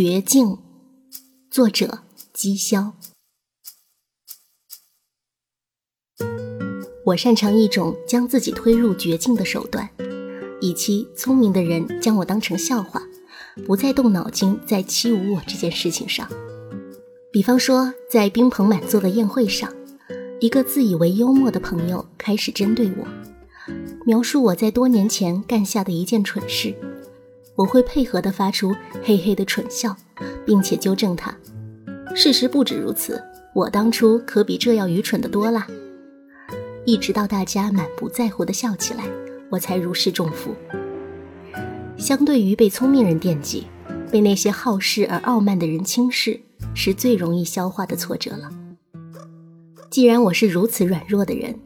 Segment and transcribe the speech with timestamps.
[0.00, 0.56] 绝境，
[1.50, 2.92] 作者：姬霄。
[7.04, 9.90] 我擅长一种将自己推入绝境的手段，
[10.60, 13.02] 以期聪明的人将我当成笑话，
[13.66, 16.30] 不再动脑筋在欺侮我这件事情上。
[17.32, 19.74] 比方说，在宾朋满座的宴会上，
[20.38, 23.08] 一个自以为幽默的朋友开始针对我，
[24.06, 26.72] 描述我在多年前干下的一件蠢事。
[27.58, 28.72] 我会配合地发出
[29.02, 29.96] 嘿嘿的蠢笑，
[30.46, 31.36] 并且纠正他。
[32.14, 33.20] 事实不止如此，
[33.52, 35.66] 我当初可比这要愚蠢得多啦。
[36.84, 39.02] 一直到大家满不在乎地笑起来，
[39.50, 40.54] 我才如释重负。
[41.96, 43.66] 相对于被聪明人惦记，
[44.08, 46.40] 被那些好事而傲慢的人轻视，
[46.76, 48.48] 是最容易消化的挫折了。
[49.90, 51.58] 既然我是如此软弱的人，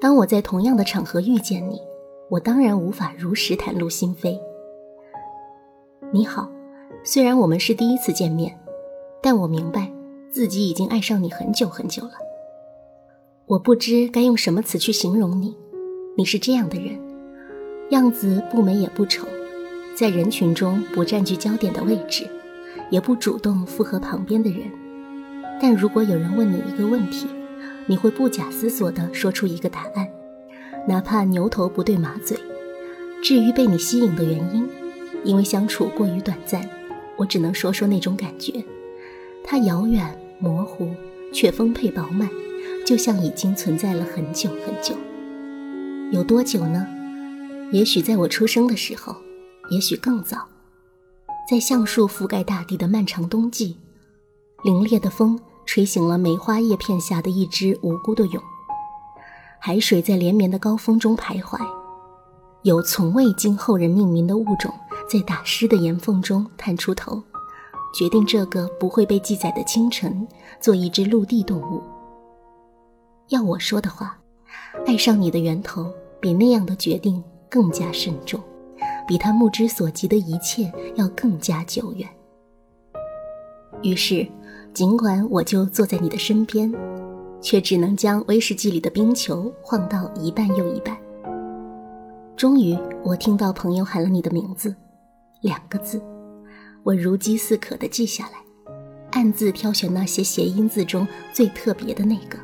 [0.00, 1.80] 当我在同样的场合遇见你，
[2.30, 4.38] 我当然无法如实袒露心扉。
[6.14, 6.48] 你好，
[7.02, 8.56] 虽然我们是第一次见面，
[9.20, 9.90] 但我明白
[10.30, 12.12] 自己已经爱上你很久很久了。
[13.46, 15.56] 我不知该用什么词去形容你，
[16.16, 16.96] 你是这样的人，
[17.90, 19.26] 样子不美也不丑，
[19.96, 22.30] 在人群中不占据焦点的位置，
[22.92, 24.70] 也不主动附和旁边的人。
[25.60, 27.26] 但如果有人问你一个问题，
[27.86, 30.08] 你会不假思索地说出一个答案，
[30.86, 32.38] 哪怕牛头不对马嘴。
[33.20, 34.64] 至于被你吸引的原因，
[35.24, 36.68] 因为相处过于短暂，
[37.16, 38.64] 我只能说说那种感觉。
[39.42, 40.88] 它遥远模糊，
[41.32, 42.28] 却丰沛饱满，
[42.86, 44.94] 就像已经存在了很久很久。
[46.12, 46.86] 有多久呢？
[47.72, 49.16] 也许在我出生的时候，
[49.70, 50.46] 也许更早。
[51.50, 53.76] 在橡树覆盖大地的漫长冬季，
[54.62, 58.40] 凛冽的风吹醒了梅花叶片下的一只无辜的蛹。
[59.58, 61.58] 海水在连绵的高峰中徘徊，
[62.62, 64.72] 有从未经后人命名的物种。
[65.08, 67.22] 在打湿的岩缝中探出头，
[67.94, 70.26] 决定这个不会被记载的清晨
[70.60, 71.82] 做一只陆地动物。
[73.28, 74.18] 要我说的话，
[74.86, 78.40] 爱上你的源头比那样的决定更加慎重，
[79.06, 82.08] 比他目之所及的一切要更加久远。
[83.82, 84.26] 于是，
[84.72, 86.72] 尽管我就坐在你的身边，
[87.40, 90.96] 却只能将威士忌里的冰球晃到一半又一半。
[92.36, 94.74] 终于，我听到朋友喊了你的名字。
[95.44, 96.00] 两个字，
[96.82, 98.72] 我如饥似渴地记下来，
[99.10, 102.38] 暗自挑选那些谐音字中最特别的那个。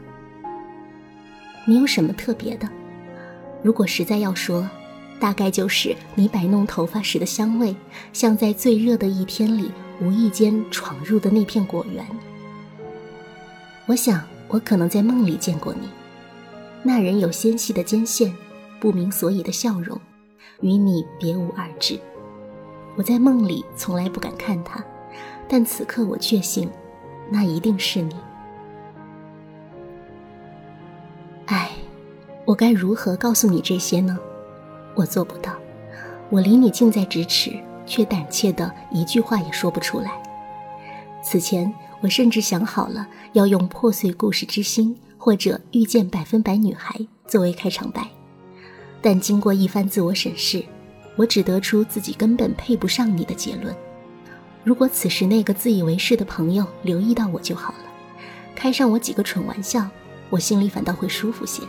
[1.64, 2.68] 你有什么特别的？
[3.62, 4.68] 如果实在要说，
[5.18, 7.74] 大概就是你摆弄头发时的香味，
[8.12, 9.70] 像在最热的一天里
[10.02, 12.06] 无意间闯入的那片果园。
[13.86, 15.88] 我想，我可能在梦里见过你。
[16.82, 18.30] 那人有纤细的肩线，
[18.78, 19.98] 不明所以的笑容，
[20.60, 21.98] 与你别无二致。
[22.96, 24.84] 我在梦里从来不敢看他，
[25.48, 26.68] 但此刻我确信，
[27.30, 28.14] 那一定是你。
[31.46, 31.70] 唉，
[32.44, 34.18] 我该如何告诉你这些呢？
[34.94, 35.52] 我做不到，
[36.28, 37.52] 我离你近在咫尺，
[37.86, 40.10] 却胆怯的一句话也说不出来。
[41.22, 46.94] 此前，我甚至想好了要用《破碎故事之心》或者《遇见百分百女孩》
[47.26, 48.06] 作为开场白，
[49.00, 50.64] 但经过一番自我审视。
[51.16, 53.74] 我只得出自己根本配不上你的结论。
[54.62, 57.84] 如果此时那个自以为是的朋友留意到我就好了，
[58.54, 59.88] 开上我几个蠢玩笑，
[60.28, 61.62] 我心里反倒会舒服些。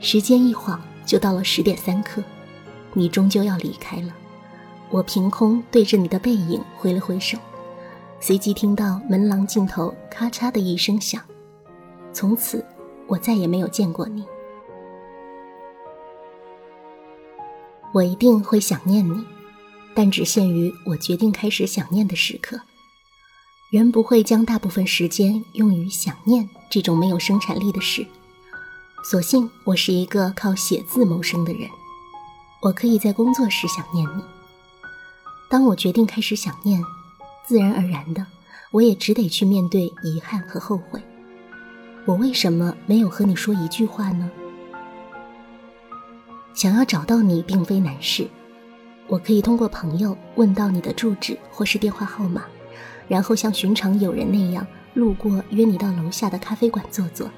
[0.00, 2.22] 时间一晃就到了十点三刻，
[2.94, 4.14] 你终究要离开了。
[4.88, 7.38] 我凭空对着你的背影挥了挥手，
[8.18, 11.22] 随即听到门廊尽头咔嚓的一声响。
[12.12, 12.64] 从此，
[13.06, 14.24] 我再也没有见过你。
[17.92, 19.24] 我一定会想念你，
[19.94, 22.60] 但只限于我决定开始想念的时刻。
[23.70, 28.06] 人不会将大部分时间用于想念这种没有生产力的事。
[29.02, 31.68] 所幸我是一个靠写字谋生的人，
[32.62, 34.22] 我可以在工作时想念你。
[35.48, 36.82] 当我决定开始想念，
[37.46, 38.26] 自然而然的，
[38.70, 41.02] 我也只得去面对遗憾和后悔。
[42.06, 44.30] 我为什么没有和你说一句话呢？
[46.54, 48.28] 想要找到你并非难事，
[49.06, 52.44] 我可以通过朋友问到你的住址或是电话号码，
[53.08, 57.30] 然后像寻常友人那样路过约你到楼下的咖啡馆坐坐。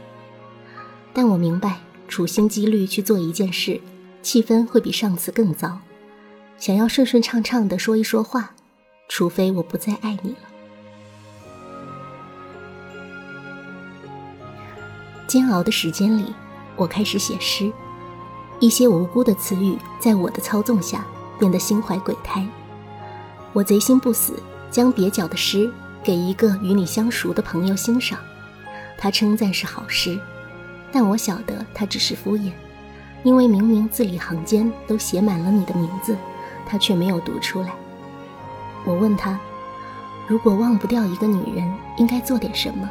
[1.13, 1.79] 但我明白，
[2.09, 3.81] 处心积虑去做一件事，
[4.23, 5.79] 气氛会比上次更糟。
[6.59, 8.55] 想要顺顺畅畅的说一说话，
[9.09, 10.39] 除非我不再爱你了。
[15.27, 16.35] 煎熬的时间里，
[16.77, 17.73] 我开始写诗。
[18.63, 21.05] 一些无辜的词语在我的操纵下
[21.37, 22.47] 变得心怀鬼胎。
[23.53, 25.69] 我贼心不死，将蹩脚的诗
[26.01, 28.21] 给一个与你相熟的朋友欣赏，
[28.97, 30.17] 他称赞是好诗，
[30.93, 32.53] 但我晓得他只是敷衍，
[33.25, 36.17] 因为明明字里行间都写满了你的名字，
[36.65, 37.75] 他却没有读出来。
[38.85, 39.37] 我问他，
[40.29, 42.89] 如果忘不掉一个女人，应该做点什么？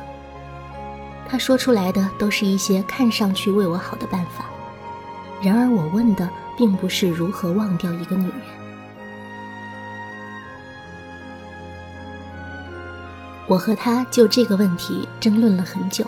[1.29, 4.43] 他说出来的都是一些看上去为我好的办法，
[5.43, 8.41] 然而我问的并不是如何忘掉一个女人。
[13.47, 16.05] 我和他就这个问题争论了很久，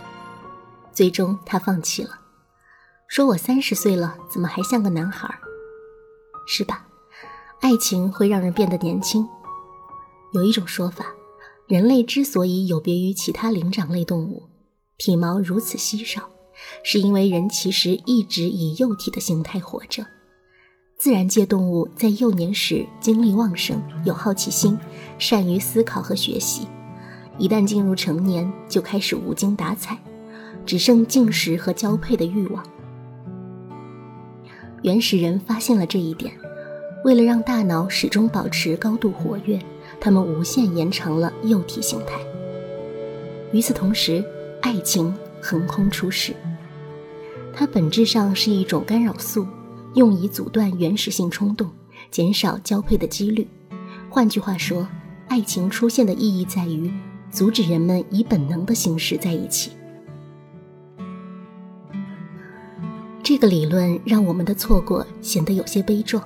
[0.94, 2.12] 最终他放弃了，
[3.08, 5.28] 说我三十岁了，怎么还像个男孩？
[6.48, 6.86] 是吧？
[7.60, 9.28] 爱情会让人变得年轻。
[10.32, 11.08] 有一种说法，
[11.68, 14.50] 人类之所以有别于其他灵长类动物。
[14.98, 16.30] 体毛如此稀少，
[16.84, 20.06] 是因为人其实一直以幼体的形态活着。
[20.98, 24.78] 自然界动物在幼年时精力旺盛，有好奇心，
[25.18, 26.66] 善于思考和学习；
[27.38, 29.98] 一旦进入成年，就开始无精打采，
[30.66, 32.64] 只剩进食和交配的欲望。
[34.82, 36.34] 原始人发现了这一点，
[37.04, 39.60] 为了让大脑始终保持高度活跃，
[40.00, 42.20] 他们无限延长了幼体形态。
[43.52, 44.24] 与此同时，
[44.62, 46.34] 爱情横空出世，
[47.54, 49.46] 它本质上是一种干扰素，
[49.94, 51.70] 用以阻断原始性冲动，
[52.10, 53.46] 减少交配的几率。
[54.10, 54.88] 换句话说，
[55.28, 56.90] 爱情出现的意义在于
[57.30, 59.72] 阻止人们以本能的形式在一起。
[63.22, 66.26] 这个理论让我们的错过显得有些悲壮。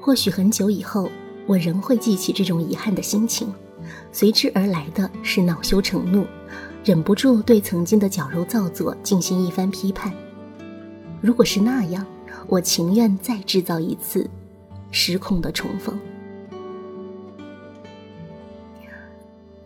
[0.00, 1.10] 或许很久以后，
[1.44, 3.52] 我仍会记起这种遗憾的心情，
[4.12, 6.24] 随之而来的是恼羞成怒。
[6.84, 10.12] 忍不住对曾经的矫揉造作进行一番批判。
[11.20, 12.04] 如果是那样，
[12.48, 14.28] 我情愿再制造一次
[14.90, 15.96] 失控的重逢。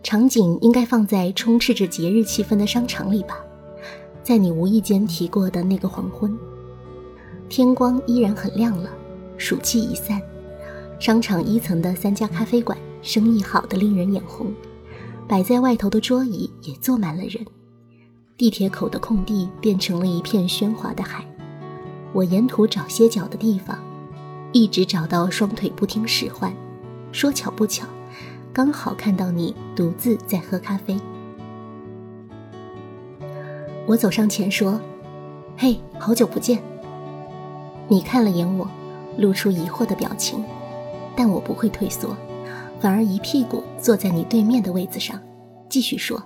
[0.03, 3.39] 场景应该放在充斥着节日气氛的商场里吧，
[4.21, 6.37] 在你无意间提过的那个黄昏，
[7.49, 8.91] 天光依然很亮了，
[9.37, 10.21] 暑气已散，
[10.99, 14.53] 商场一层的三家咖啡馆生意好的令人眼红。
[15.27, 17.45] 摆在外头的桌椅也坐满了人，
[18.37, 21.25] 地铁口的空地变成了一片喧哗的海。
[22.13, 23.77] 我沿途找歇脚的地方，
[24.53, 26.53] 一直找到双腿不听使唤。
[27.11, 27.85] 说巧不巧，
[28.53, 30.97] 刚好看到你独自在喝咖啡。
[33.85, 34.79] 我走上前说
[35.57, 36.63] ：“嘿，好久不见。”
[37.89, 38.69] 你看了眼我，
[39.17, 40.43] 露出疑惑的表情，
[41.15, 42.15] 但我不会退缩。
[42.79, 45.19] 反而一屁股坐在你对面的位子上，
[45.67, 46.21] 继续说：“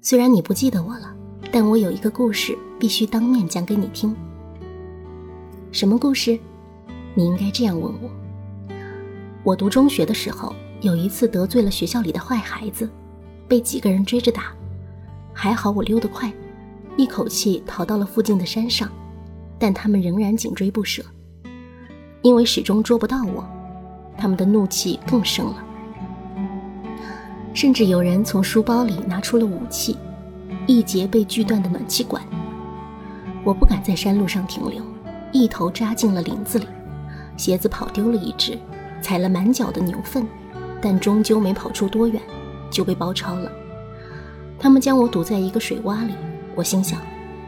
[0.00, 1.14] 虽然你不记得我了，
[1.50, 4.16] 但我有一个故事必须当面讲给你听。
[5.70, 6.38] 什么故事？
[7.14, 8.10] 你应该这样问我。
[9.44, 12.88] 我读中学的时候，有一次得罪了学校里的坏孩子，
[13.46, 14.54] 被几个人追着打，
[15.34, 16.32] 还好我溜得快，
[16.96, 18.90] 一口气逃到了附近的山上，
[19.58, 21.02] 但他们仍然紧追不舍，
[22.22, 23.46] 因为始终捉不到我。”
[24.16, 25.64] 他们的怒气更盛了，
[27.52, 29.96] 甚至有人从书包里拿出了武器，
[30.66, 32.22] 一节被锯断的暖气管。
[33.44, 34.82] 我不敢在山路上停留，
[35.32, 36.66] 一头扎进了林子里，
[37.36, 38.56] 鞋子跑丢了一只，
[39.00, 40.24] 踩了满脚的牛粪，
[40.80, 42.22] 但终究没跑出多远，
[42.70, 43.50] 就被包抄了。
[44.58, 46.14] 他们将我堵在一个水洼里，
[46.54, 47.00] 我心想，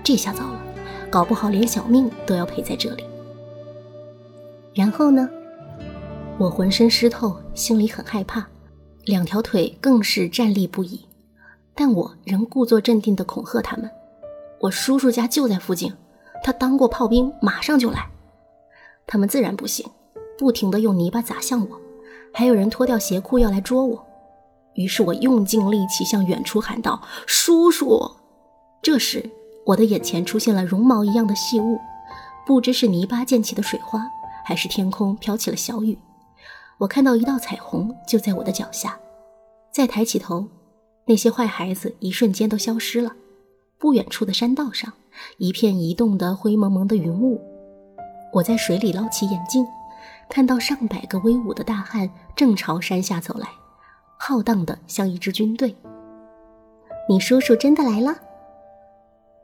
[0.03, 0.61] 这下糟了，
[1.09, 3.05] 搞不好连小命都要赔在这里。
[4.75, 5.29] 然后呢？
[6.37, 8.45] 我浑身湿透，心里很害怕，
[9.05, 11.07] 两条腿更是站立不已，
[11.77, 13.89] 但我仍故作镇定地恐吓他们
[14.61, 15.95] ：“我叔叔家就在附近，
[16.43, 18.11] 他当过炮兵，马上就来。”
[19.07, 19.87] 他们自然不信，
[20.37, 21.81] 不停地用泥巴砸向我，
[22.33, 24.05] 还有人脱掉鞋裤要来捉我。
[24.75, 28.11] 于是我用尽力气向远处喊道：“叔叔！”
[28.83, 29.25] 这时，
[29.65, 31.79] 我的眼前出现了绒毛一样的细雾，
[32.45, 34.05] 不知是泥巴溅起的水花，
[34.45, 35.97] 还是天空飘起了小雨。
[36.79, 38.99] 我看到一道彩虹就在我的脚下，
[39.71, 40.47] 再抬起头，
[41.07, 43.13] 那些坏孩子一瞬间都消失了。
[43.79, 44.93] 不远处的山道上，
[45.39, 47.41] 一片移动的灰蒙蒙的云雾。
[48.33, 49.65] 我在水里捞起眼镜，
[50.29, 53.49] 看到上百个威武的大汉正朝山下走来，
[54.17, 55.77] 浩荡的像一支军队。
[57.09, 58.17] 你叔叔真的来了？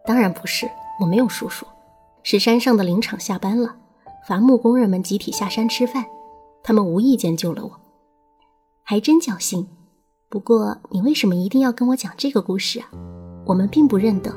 [0.05, 0.69] 当然不是，
[1.01, 1.67] 我没有叔叔，
[2.23, 3.77] 是山上的林场下班了，
[4.27, 6.05] 伐木工人们集体下山吃饭。
[6.63, 7.81] 他们无意间救了我，
[8.83, 9.67] 还真侥幸。
[10.29, 12.89] 不过，你为什么一定要跟我讲这个故事啊？
[13.47, 14.33] 我们并不认得。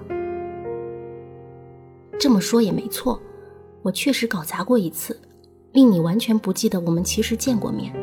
[2.19, 3.19] 这么说也没错，
[3.81, 5.19] 我确实搞砸过一次，
[5.71, 7.93] 令你完全不记得我们其实见过面。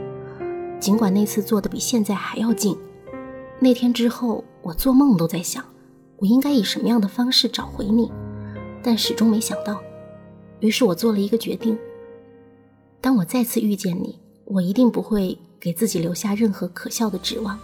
[0.79, 2.77] 尽管那次做的比现在还要近。
[3.59, 5.65] 那天之后，我做梦都在想，
[6.19, 8.11] 我应该以什么样的方式找回你，
[8.83, 9.81] 但始终没想到。
[10.61, 11.79] 于是我做了一个决定：
[13.01, 17.59] 当我再次遇见你，我一定不会给自己留下任何可笑的指望。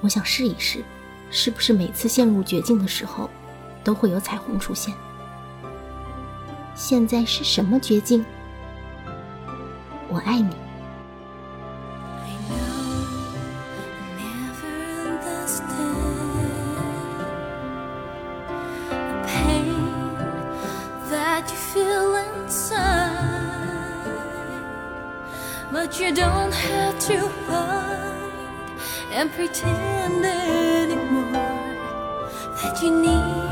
[0.00, 0.82] 我想试一试，
[1.30, 3.30] 是不是每次陷入绝境的时候，
[3.84, 4.92] 都会有彩虹出现。
[6.74, 8.24] 现在是什么绝境？
[10.08, 10.61] 我爱你。
[25.98, 28.78] You don't have to hide
[29.12, 31.32] and pretend anymore
[32.62, 33.51] that you need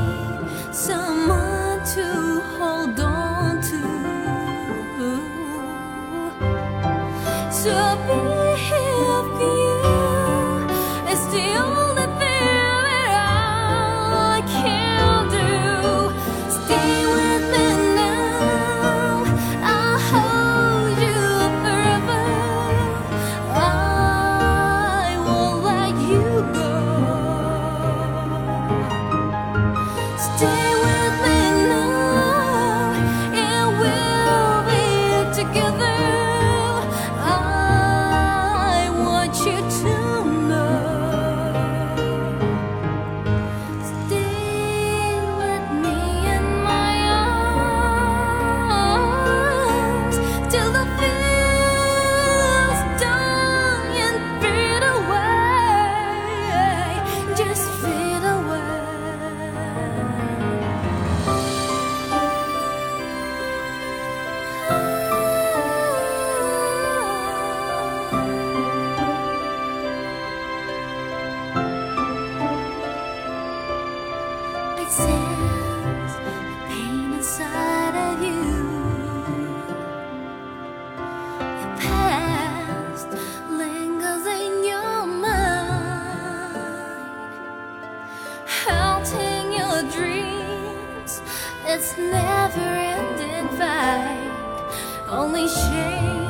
[95.53, 96.20] 谁